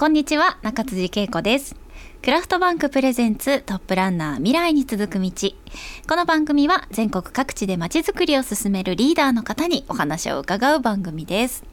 [0.00, 1.76] こんにちは中辻恵子です。
[2.22, 5.30] クラフトバンクプレゼンツトップランナー未来に続く道。
[6.08, 11.64] この番組は全国各地でまちづくりを進めるリーダーの方にお話を伺う番組です。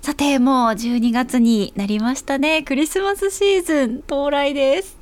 [0.00, 2.64] さてもう12月になりましたね。
[2.64, 4.98] クリスマスシーズン到来です。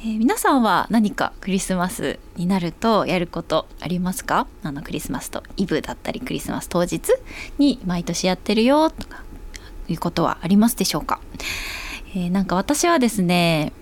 [0.00, 4.48] えー、皆さんは何かクリスマスになるとやることありますか？
[4.64, 7.02] あのクリスマスとイブだったりクリスマス当日
[7.58, 9.22] に毎年やってるよとか
[9.88, 11.20] いうことはありますでしょうか、
[12.14, 13.72] えー、なんか私はですね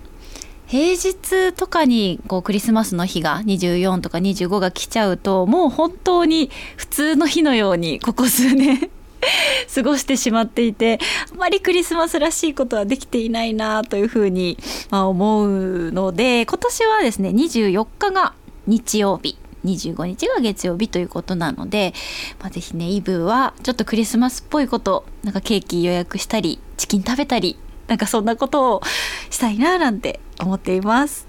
[0.67, 8.89] 平日とかにこうクリスマスの日が24とか25が来ちゃうともう本当に普通の日のようにここ数年
[9.75, 10.99] 過ごしてしまっていて
[11.33, 14.57] あまりクリスマスらしいことはできていないなというふうに、
[14.89, 18.33] ま思うので今年はですね24日が
[18.65, 21.93] 日曜日25日が月曜日ということなので、
[22.39, 27.57] まあ、ぜひねイブはちょっとクリスマスっぽいことなんかケーキ予約したりチキン食べたり
[27.91, 28.81] なんかそんなことを
[29.29, 31.27] したいななんて思っています。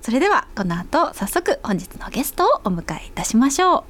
[0.00, 3.84] それではこの後早速本日のゲストをお迎えいたしましょう。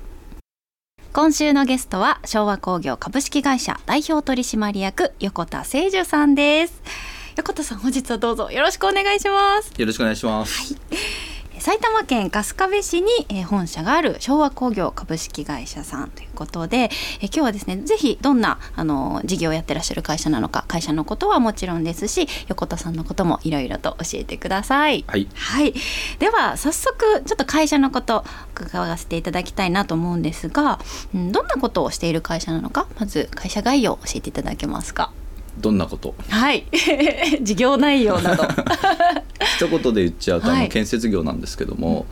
[1.14, 6.82] 今週のゲストは昭和工業株式会社代表取締役横田誠樹さんです
[7.36, 11.31] 横田さん本日はどうぞよろしくお願いしますよろしくお願いします、はい
[11.62, 25.04] 埼玉県春日部市に、え本社がある昭和工業株式会社さんということで、え今日はですねぜひどんなあの事業をやってらっしゃる会社なのか会社のことはもちろんですし横田さんのこともいろいろと教えてください。
[25.06, 25.72] はい、はい、
[26.18, 28.24] では早速ちょっと会社のこと
[28.56, 30.80] 伺わせていただきたいなと思うんですが、
[31.14, 35.12] うん、どんなことをしている会社なのかまず会社概要を教えていただけますか？
[35.58, 36.14] どんなこと？
[36.28, 36.64] はい。
[37.42, 38.44] 事業内容など。
[39.58, 42.06] 一言で言っちゃうと、あの建設業なんですけども、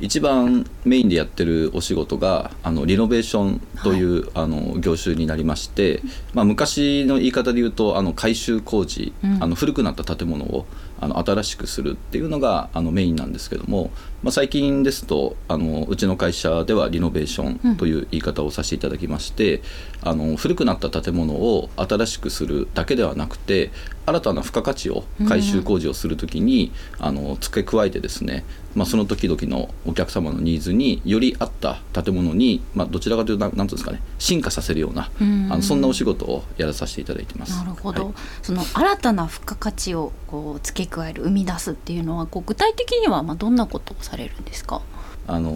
[0.00, 6.00] 一番メインでやってるお仕事があのリノベーションという、はい、あの業種になりまして、
[6.32, 10.66] まあ、昔の言い方で言うとあの改修工事、うん、あの古くなった建物を
[11.00, 13.90] あの新しくするっていうのがあのメインなんですけども、
[14.22, 19.62] まあ、最近ですとあのうちの会社ではリノベーションという言い方をさせていただきまして、うん、
[20.08, 23.70] あの古くなった建物を新しくするだけではなくて
[24.06, 28.44] 新たな付加価値を改修工事をするときに、うん、あの付け加えてですね、
[28.74, 37.56] まあ、その時々のお客様のニーズにより合った建物に、まあ、どちらかというと何ていうんですかね進化させるような、うん、あのそんなお仕事をやらさせていただいてます。
[37.56, 44.82] なるほど、はい、その新たな付加価値をこう付け加える生み出すっていうのはこう具体的にはまあどんなことをされるんですか？
[45.26, 45.52] あの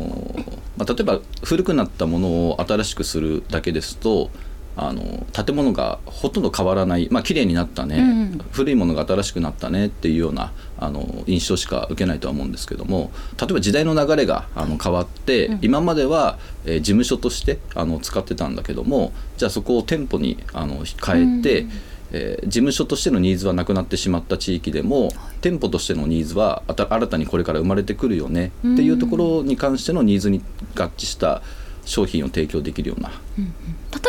[0.76, 4.30] まあ、例えば古くなったものを新しくするだけですと
[4.76, 8.02] あの建物がほとんど変わらない、まあ綺麗になったね、う
[8.36, 21.70] ん、古いものが新しくなったねっていうようなあの印象しか受けないとは思うんですけども例えば時代の流れがあの変わって、うん、今までは、えー、事務所としてあの使ってたんだけどもじゃあそこを店舗にあの変えて、うん
[22.16, 30.40] えー、事務所としてのニーズはなくなってしまった地域でも、はい、店舗としてのニーズは新たにこれから生まれてくるよねっていうところに関してのニーズに
[30.76, 31.42] 合致した
[31.84, 33.10] 商品を提供できるような。
[33.36, 33.52] うんうん、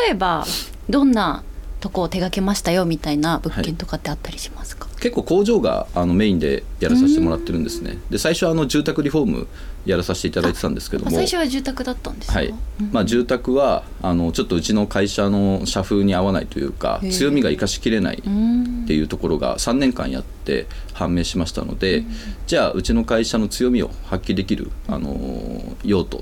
[0.05, 0.45] 例えば
[0.87, 1.43] どんな
[1.85, 7.99] とこを手がけましたよみたいな物件とかってあったりしますか、はい、結構工場があのメインでやらさせてもらってるんですね。
[8.09, 9.47] で最初はあの住宅リフォーム
[9.85, 11.11] やらさせていただいてたんですけども。
[11.11, 12.55] 最初は住宅だったんですか、はい。
[12.91, 22.03] まあ、住宅はあのちょっとうちの会社の社風に合わないというか強みが生かしきれないっていうところが3年間やって判明しましたので
[22.47, 26.21] じゃあうちの会社の強みを発揮できるあの用途っ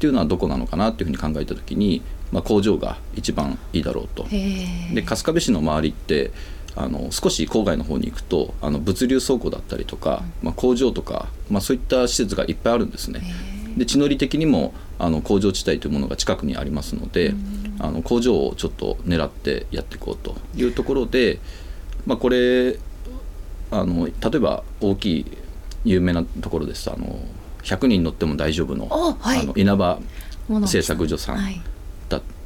[0.00, 4.26] ていうのはどこなのかなっていうふうに考えた時にまあ、工場が一番いいだろうと。
[4.28, 6.32] で春日部市の周りって
[6.74, 13.22] あの少し郊外の方に行くとあの物流倉庫だったりとか、まあ、工場とか、まあ、そういった施設がいっぱいあるんですね。
[13.76, 17.34] で地の利的にもあの工場地帯というものが近くにありますので、
[17.78, 21.38] あの工場をちょっと狙ってやっていこうというところで、
[22.06, 22.78] まあ、これ
[23.70, 25.26] あの例えば大きい
[25.84, 26.90] 有名なところです。
[26.90, 27.18] あの
[27.62, 29.98] 100人乗っても大丈夫の,、はい、あの稲葉
[30.66, 31.38] 製作所さん。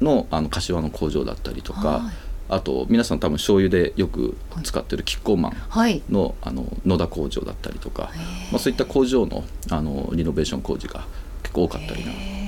[0.01, 2.13] はいのあの柏の工場だったりとか、はい、
[2.49, 6.03] あと皆さん多分醤油でよく使ってるキッコーマンのはい、
[6.43, 8.11] あの野田工場だったりとか、
[8.51, 11.05] まあ、そういった工場のあのリノベーション工事が
[11.43, 12.03] 結構多かったり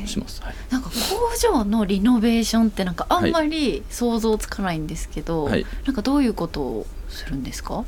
[0.07, 0.95] します、はい、なんか工
[1.37, 7.85] 場のリノベーションってなんかあんまり想像つかないんですけど、はい、なんかどういうことをするんですか？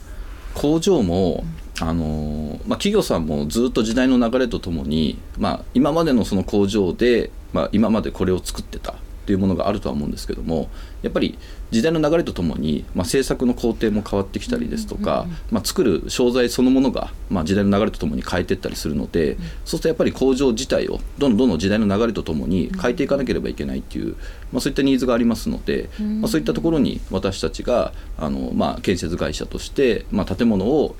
[0.54, 1.42] 工場も、
[1.80, 8.94] あのまあ、企業さんもずっと時代の流れとともに、まあ、今までのその工場で、まあ、今までこれを作ってた
[9.24, 10.68] ていうものがあるとは思うんですけども
[11.02, 11.38] やっぱり
[11.70, 24.14] 時代の流れとともに、まあ、制作の工程も変わってきたりですとか、まあ、作る商材そのものが、まあ、時代の流れとともに変えていったりするので、そうするとやっぱり工場自体をどんどんどんどん時代の流れとともに変えていかなければいけないっていう、
[24.52, 25.90] まあ、そういったニーズがありますので、
[26.20, 30.94] まあ、そういったところに私たちがあの、まあ、建設会社として、まあ、建物を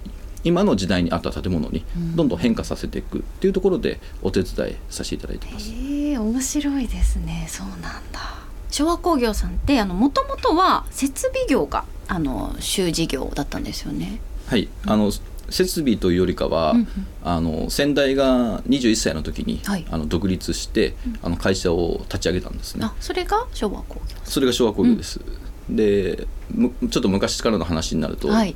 [0.45, 5.71] 今の時代に合った建物にどんどん変化させていくっていうところでお手伝いさせていただいてます。
[5.71, 7.47] へえ面白いですね。
[7.49, 7.81] そうなん
[8.13, 8.45] だ。
[8.71, 14.21] 昭和工業さんってあのもともとは設備業があの主事業だったんですよね。
[14.47, 15.11] はい、あの
[15.49, 16.87] 設備というよりかは、うんうん。
[17.23, 19.87] あの先代が21歳の時に、はい。
[19.91, 22.85] あの独立して、あの会社を立ち上げたんですね。
[22.85, 25.21] あそれが昭和工業それが昭和工業です、
[25.69, 28.55] でむちょっと昔からの話になると、はい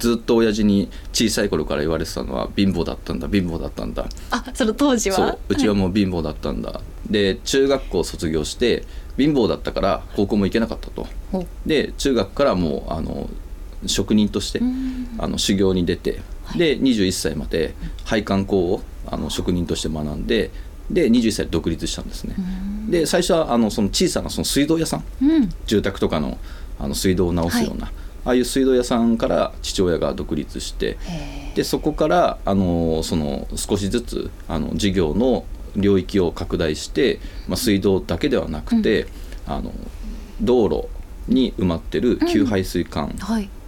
[0.00, 4.06] ずっと親父に小さい頃から言われてたのは貧乏だったんだ貧乏だったんだ。
[4.30, 5.16] あその当時は？
[5.16, 8.84] そううちはもう貧乏だったんだ、で中学校卒業して
[9.16, 11.06] 貧乏だったから高校も行けなかったと。
[11.64, 13.28] で中学からもうあの
[13.86, 15.08] 職人としてん。
[15.18, 16.20] あの修行に出て、
[16.56, 17.74] で21歳まで
[18.04, 20.50] 配管工をあの職人として学んで
[20.90, 22.34] で21歳で独立したんですね。
[22.88, 25.04] で最初はあのその小さなその水道屋さん。
[25.22, 25.48] うん。
[25.66, 26.38] 住宅とかの
[26.78, 27.92] あの水道を直すような、
[28.24, 35.44] ああいう水道屋さんから父親が独立してへでそこからあのその少しずつあの事業の
[35.76, 39.06] 領域を拡大して、まあ、水道だけではなくて、
[39.46, 39.72] あの
[40.40, 40.88] 道路
[41.28, 43.14] に埋まってる給排水管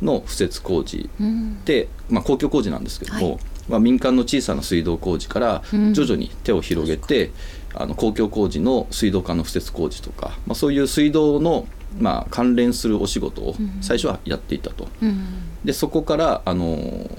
[0.01, 1.65] の敷設工事うん。
[1.65, 3.39] で、まあ、公共工事なんですけども、はい。
[3.69, 5.95] まあ、民間の小さな水道工事からうん。
[5.95, 7.31] 徐々に手を広げて、
[7.75, 11.67] あの公共工事の水道管の敷設工事とか、まあ、そういう水道の、
[11.99, 14.89] まあ、関連するお仕事を最初はやっていたと。
[15.03, 15.27] うん。
[15.65, 17.11] でそこからあの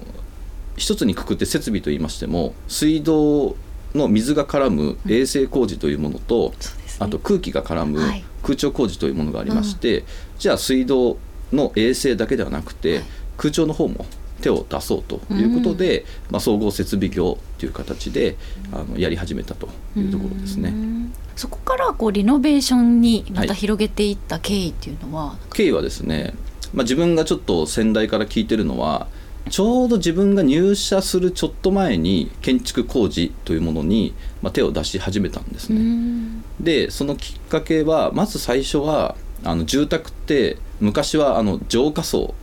[0.76, 3.56] 一つにくくって設備といいましても水道
[3.96, 7.06] の水が絡む衛生工事というものと、そうですね。
[7.06, 8.24] あと空気が絡むはい。
[8.44, 10.04] 空調工事というものがありまして、
[10.38, 11.18] じゃあ水道
[11.54, 13.02] の衛生だけではなくて、
[13.38, 14.06] 空調の方も
[14.42, 18.36] 手を出そうということで、まあ、総合設備業という形で
[18.74, 20.74] あのやり始めたというところですね。
[21.18, 26.36] うんそこからこうリノベーションにまたはい広げていった経緯っていうのは、経緯はですね、
[26.74, 29.08] まあ、自分がちょっと先代から聞いてるのは
[29.50, 35.82] ちょうど自分が入社するちょっと前に建築工事というものに、まあ、手を出し始めたんですうね。
[35.82, 36.44] ん。
[36.60, 42.36] でそのきっかけはまず最初はあの住宅って昔はあの浄化層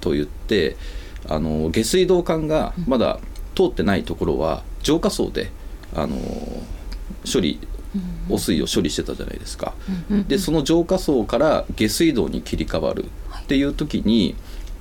[0.00, 0.76] といって
[1.28, 3.18] あの下水道管がまだ
[3.54, 5.50] 通ってないところは浄化層で
[5.94, 6.16] あの
[7.30, 7.58] 処理
[8.28, 9.74] 汚水を処理してたじゃないですか。
[10.10, 13.04] うんでその浄化層から下水道に切り替わる
[13.42, 14.34] っていう時に、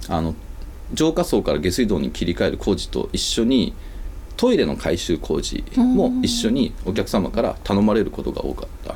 [0.10, 0.36] あの
[0.94, 3.74] 浄化層から下水道に切り替える工事と一緒に
[4.38, 8.94] トイレの改修工事も一緒にお客様から頼まれることが多かった。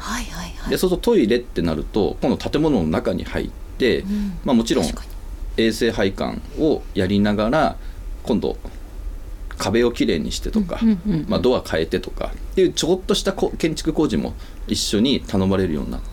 [0.70, 4.40] でそうするとトイレってなると今度建物の中に入って、ん。
[4.44, 4.86] まあ、もちろん
[5.58, 7.76] 衛生配管をやりながら
[8.24, 8.58] 今度
[9.60, 10.80] 壁をきれいにしてとか、
[11.28, 14.34] まあ、ドア変えてとかっていうちょっとしたこ建築工事も
[14.68, 16.08] 一緒に頼まれるようになった。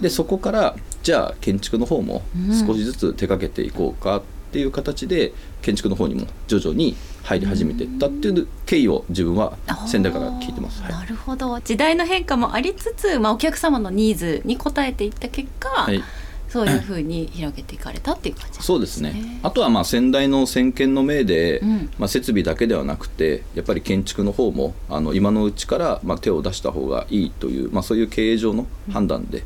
[0.00, 2.22] でそこからじゃあ建築の方も
[2.66, 4.22] 少しずつ手掛けていこうかっ
[4.52, 9.56] ていう形で建築の方にも徐々に入り始めていったっていう経緯を自分は
[9.86, 10.82] 先代から聞いてます。
[10.82, 10.92] はい。
[10.92, 11.60] なるほど。
[11.60, 16.02] 時代の変化もありつつ、まあ、お客様のニーズに応えていった結果、はい
[16.52, 19.40] そういうふうに広げていかれたっていう感じなんそうですね。
[19.42, 21.90] あとはまあ先代の先見の明で、うん。
[21.98, 29.44] まあ、設備だけではなくてやっぱり建築の方もあの今のうちからまあ手を出した方がいいという、まあ、そういう経営上の判断で、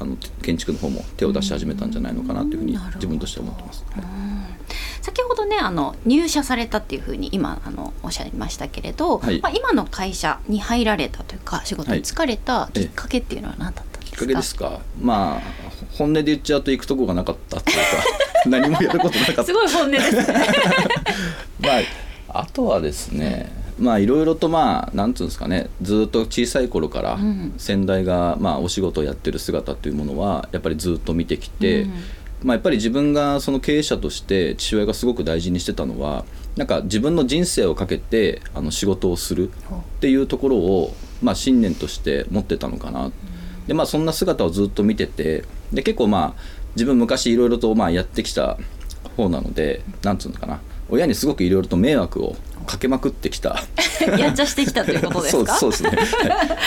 [0.00, 3.84] あの建築の方も手を出し始めたんじゃないのかなというふうに自分としては思ってます。
[3.90, 4.04] はい。
[5.02, 9.40] 先ほどねあの入社されたっていうふうに今あのおっしゃいましたけれど、はい。
[9.40, 14.80] まあ、今の会社に入られたというか仕事に就かれたきっかけっていうのは何だったんですか、きっかけですか？
[15.00, 15.40] まあ
[15.92, 17.82] 本音で言っちゃうと行くとこがなかったっていうか
[18.48, 19.44] 何もやることなかった。
[19.44, 20.24] すごい本音ですね。
[21.60, 21.68] ま
[22.28, 27.52] あ、あとはですねまあいろいろとまあなんつうんですかねずっと小さい頃からうん。
[27.58, 31.92] 先代がまあお仕事をやってる姿というものはやっぱりずっと見てきて、うん。
[32.44, 39.52] まあ、やっぱり自分がその経営者として父親がすごく大事にしてたのはなんか自分の人生をかけてあの仕事をするっ
[40.00, 43.10] ていうところを、まあ、信念として持ってたのかな、
[43.66, 46.42] でまあそんな姿をずっと見ててで結構まあ
[46.74, 48.58] 自分昔いろいろとまあやってきた
[49.16, 50.60] 方なのでなんつうのかな。
[50.88, 53.62] 親にすごくいろいろと迷惑をかけまくってきた。
[54.18, 55.54] やんちゃしてきたということですか？
[55.56, 55.98] そうですね、はい。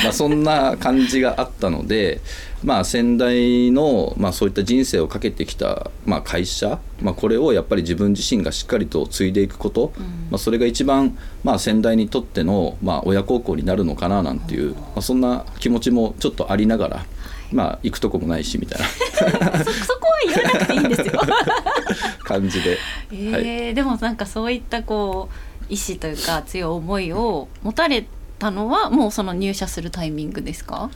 [0.04, 2.22] まあ、そんな感じがあったので、
[2.64, 9.94] まあ、先代の、まあ、そういった人生をかけてきた、まあ、会社、まあ、これをやっぱり自分自身がしっかりと継いでいくこと、
[10.30, 17.06] まあ、それが一番、まあ、先代にとっての、まあ、親孝行になるのかななんていう、まあ、そんな気持ちもちょっとありながら、
[17.52, 18.86] まあ行くとこもないしみたいな。
[19.66, 21.20] そそこは言わなくていいんですよ。
[22.24, 22.78] 感じで、
[23.12, 28.06] えーでもなんかそういったこう意志というか強い思いを持たれ
[28.38, 30.90] たのはもうその入社するタイミングですか？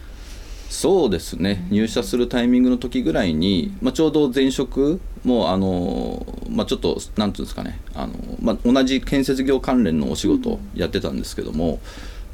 [0.69, 1.67] そうですね。
[1.69, 7.79] 入社するタイミングの時ぐらいに、まあ、ちょうど前職もあの、まあ、ちょっとなんていうんですかね。
[7.93, 11.79] あの、まあ、同じ建設業関連のお仕事をやってたんですけども、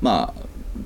[0.01, 0.41] まあ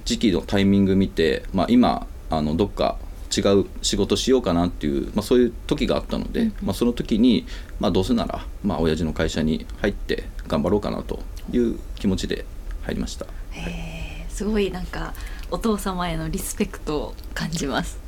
[0.05, 2.97] 時期のタイミング見て、まあ、今あのどっか
[3.35, 7.45] 違う仕事しようかなっていう、まあ、そういう時があったので、まあ、その時に、
[7.79, 11.19] まあ、どうせなら、まあ親父の会社に入って頑張ろうかなと
[11.51, 12.45] いう気持ちで
[12.83, 13.25] 入りました。
[13.51, 15.13] へーすごいなんか
[15.51, 17.99] お父様へのリスペクトを感じます。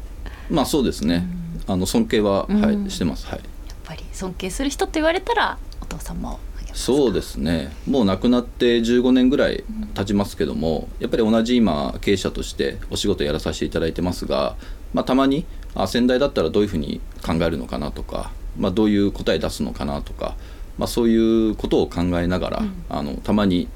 [0.50, 1.28] まあそうですね、
[1.68, 2.62] あの尊敬は、うん。
[2.62, 3.28] はい、してます。
[3.28, 3.40] はい。
[3.40, 6.40] やっぱり尊敬する人と言われたらお父様を
[6.76, 7.72] そうですね。
[7.88, 9.64] もう亡くなって15年ぐらい
[9.96, 14.58] 経ちますけども、やっぱり同じ今経営者としてお仕事やらさせていただいてますが、
[14.96, 20.38] まあ、たまにあ先代だったらどういうふうに考えるのかなとか、まあ、どういう答え出すのかなとか、
[20.78, 23.68] まあ、そういうことを考えながら、あのたまに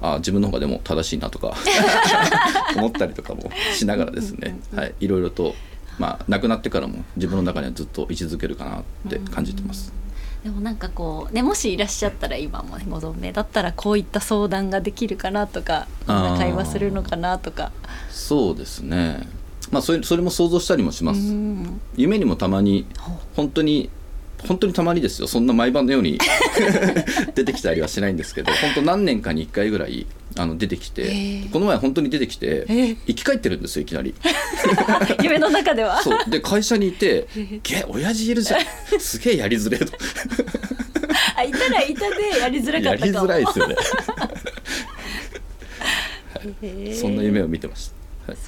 [0.00, 1.54] あ自分の方がでも正しいなとか
[2.74, 5.54] 思ったりとかもしながらですね、はい、いろいろと、
[5.98, 9.92] まあ、亡くなってからも自分の中にはずっと位置づけるかなって感じてます。
[10.42, 17.72] でもなんかこうねもしいらっしゃったら今もねご存命だったらこういった相談ができるかなとか会話するのかなとか。
[18.08, 19.28] そうですね
[19.70, 21.80] まあそれそれも想像したりもします、うん。
[21.96, 22.86] 夢にもたまに
[23.34, 23.90] 本当に
[24.46, 25.28] 本当にたまにですよ。
[25.28, 26.18] そんな毎晩のように
[27.34, 32.96] 出てきたりはしないんですけど本当何年かに1回ぐらいあの出てきて、この前本当に出てきて、え。
[33.06, 34.14] 生き返ってるんですよいきなり。
[35.22, 36.02] 夢の中では。
[36.02, 36.18] そう。
[36.30, 37.26] で会社にいて
[37.62, 38.60] 「げ親父いるじゃん。
[38.98, 39.92] すげえやりづれえ」と。
[41.36, 43.26] あいたらいたでやりづらかやりったかも。
[43.26, 43.76] づらいですよね。
[46.62, 46.94] へえ。
[46.94, 47.90] そんな夢を見てまし
[48.26, 48.40] た、はい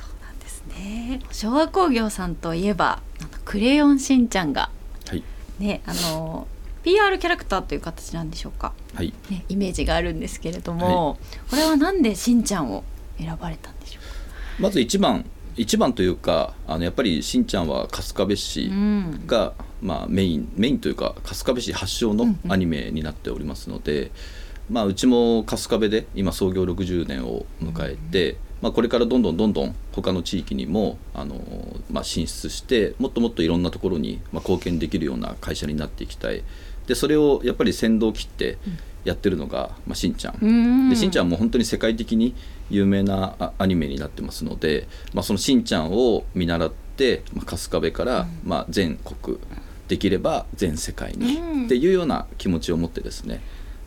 [0.69, 1.21] ですね。
[1.31, 3.01] 昭和工業さんといえば
[3.45, 4.71] クレヨンしんちゃんが
[5.09, 5.23] はい。
[5.59, 6.47] ねあの
[6.83, 9.15] PR キャラクターという形なんでしょうか、はい。
[9.31, 11.17] ね、イメージがあるんですけれども、
[11.49, 12.83] これはなんでしんちゃんを
[13.19, 14.01] 選ばれたんでしょ
[14.59, 14.63] う。
[14.63, 15.25] まず一番
[15.57, 24.11] 一番というかあのやっぱりしんちゃんは春日部市か、うん、が、まあ、メインメインというか春日部市発祥のうんうんアニメになっておりますので、
[24.71, 31.37] まあ、うちも春日部で今創業60年を迎えて、まあ、これからどんどんどんどん他の地域にもあの、
[31.91, 36.43] まあ、進出してもっともっといろんなところに、まあ、貢献できるような会社になっていきたい。
[36.87, 38.59] でそれをやっぱり先導を切って
[39.05, 40.39] やってるのが、まあ、しんちゃん。
[40.41, 40.91] うん。
[40.91, 42.35] でしんちゃんも本当に世界的に
[42.71, 49.39] 有名なあアニメになってますので、まあ、そのしんちゃんを見習って、まあ、春日部から、まあ、全国
[49.89, 51.65] できれば全世界に、うん。
[51.65, 53.41] っていうような気持ちを持ってですね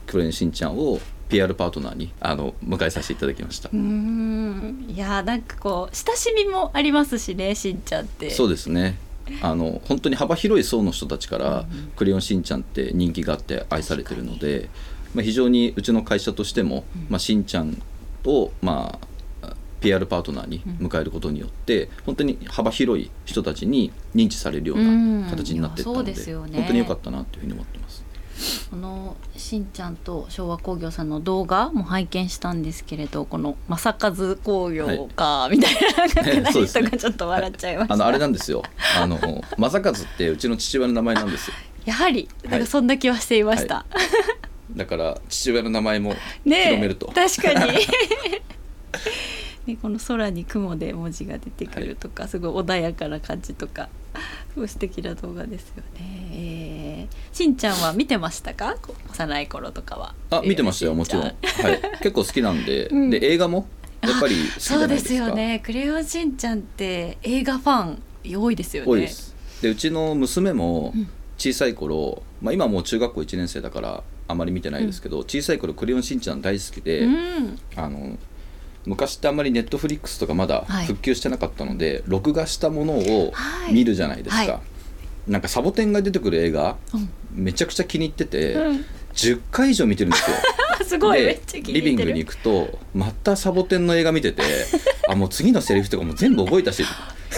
[0.06, 4.86] クレヨンしんちゃんを PR パートナーにあの迎えさせていただきました、うーん。
[4.90, 8.30] いやーなんかこう親しみもありますしねしんちゃんって。
[8.30, 8.98] そうですね。
[9.42, 11.66] あの本当に幅広い層の人たちから
[11.98, 14.70] 「クレヨンしんちゃん」って人気があって愛されてるので、
[15.16, 17.82] まあ、非常にうちの会社としても、まあ、しんちゃん
[18.24, 19.08] を、まあ、
[19.82, 28.05] PR パートナーに迎えることによって、本当に幅広い人たちに認知されるような形になっていったので,、本当に良かったなというふうに思ってます。
[28.70, 38.64] このしんちゃんと昭和工業さんの動画も拝見したんですけれどこの正和工業かみたいな、人がちょっと笑っちゃいました、あのあれなんですよ。
[38.98, 39.18] あの
[39.58, 41.56] 正和ってうちの父親の名前なんですよ。
[41.86, 43.86] やはりなんかそんな気はしていました、
[44.76, 47.80] だから父親の名前も広めると、確かに。
[49.66, 53.90] ね、この空に雲で文字が出てくるとか、すごい穏やかな感じとか
[54.56, 56.85] 素敵な動画ですよね、えー、
[57.34, 58.76] しんちゃんは見てましたか？
[59.12, 60.14] 幼い頃とかは。
[60.32, 61.82] あ見てましたよえーもちろん、しはい。
[62.02, 63.10] 結構好きなんで,、うん。
[63.10, 63.68] で映画も？
[64.02, 65.10] やっぱり好きじそうでゃないですか。
[65.10, 68.02] すよね「クレヨンしんちゃん」って映画ファン
[68.38, 68.90] 多いですよね。
[68.90, 69.34] 多いです。
[69.62, 71.08] でうちの娘もうん
[71.38, 77.60] 小さい頃、まあ、今もう中学校1年生だからあまり見てないですけど、小さい頃クレヨンしんちゃん大好きで、うん。
[77.76, 78.18] あの
[78.86, 80.86] 昔ってあんまりネットフリックスとかまだはい。
[80.86, 83.74] 復旧してなかったので、録画したものをはい。
[83.74, 84.60] 見るじゃないですか、はい
[85.28, 87.10] なんかサボテンが出てくる映画うん。
[87.34, 88.86] めちゃくちゃ気に入ってて、うん。
[89.14, 90.38] 10回以上見てるんですよ。
[90.80, 91.74] あ すごいめっでちゃ気に入ってる。
[91.74, 94.44] リビングに行くとまたサボテンの映画見てて
[95.08, 96.84] あもう次のセリフとかも全部覚えたし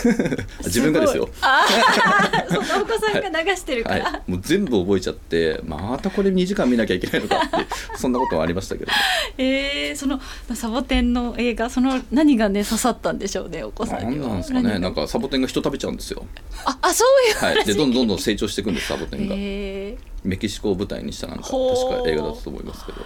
[0.66, 1.30] 自分がですよ。
[1.42, 8.92] あー そのお子さんが流してるから、はい、もう全部覚えちゃってまたこれ2時間見なきゃいけないのかって そんなこともありましたけど。
[9.38, 10.20] えー、その
[10.54, 14.30] サボテンの映画その何がね刺さったんでしょうねお子さなんんには。
[14.30, 14.80] なんですかね。
[14.80, 16.26] なんかサボテンが人食べちゃうんですよ、
[16.66, 19.36] ああそういうはい、でどんどんどん成長していくんですサボテンが。
[19.38, 23.00] えメキシコを舞台にしたなんか確か映画だったと思いますけど。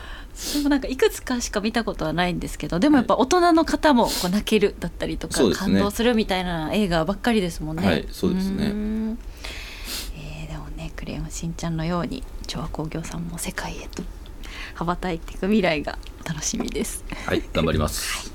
[0.55, 5.73] でもなんかいくつかしか見たことはないんですけどでもやっぱ大人の方もこう泣けるだったりとか、そうですね。
[5.73, 7.85] 感動するみたいな映画ばっかりですもんね。
[7.85, 8.69] はいそうですね。
[8.69, 9.19] ん。
[10.15, 14.03] えーでもね「クレヨンしんちゃん」のように調和工業さんも世界へと
[14.75, 17.03] 羽ばたいていく未来が楽しみです。
[17.25, 18.31] はい頑張ります